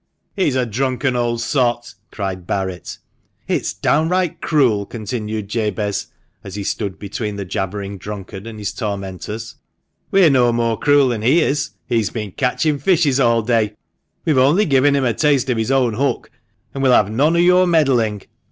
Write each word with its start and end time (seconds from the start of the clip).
"He's 0.35 0.55
a 0.55 0.65
drunken 0.65 1.15
old 1.15 1.41
sot!" 1.41 1.93
cried 2.11 2.47
Barret. 2.47 2.97
"It's 3.47 3.71
downright 3.71 4.41
cruel!" 4.41 4.87
continued 4.87 5.47
Jabez, 5.47 6.07
as 6.43 6.55
he 6.55 6.63
stood 6.63 6.97
between 6.97 7.35
the 7.35 7.45
jabbering 7.45 7.99
drunkard 7.99 8.47
and 8.47 8.57
his 8.57 8.73
tormentors." 8.73 9.57
We're 10.11 10.31
no 10.31 10.51
more 10.53 10.79
cruel 10.79 11.09
than 11.09 11.21
he 11.21 11.41
is! 11.41 11.69
He's 11.85 12.09
been 12.09 12.31
catching 12.31 12.79
fishes 12.79 13.19
all 13.19 13.43
day. 13.43 13.75
We've 14.25 14.39
only 14.39 14.65
given 14.65 14.95
him 14.95 15.05
a 15.05 15.13
taste 15.13 15.51
of 15.51 15.57
his 15.59 15.69
own 15.69 15.93
hook; 15.93 16.31
and 16.73 16.81
we'll 16.81 16.93
have 16.93 17.11
none 17.11 17.35
of 17.35 17.43
your 17.43 17.67
meddling 17.67 18.23